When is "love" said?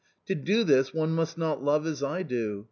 1.63-1.85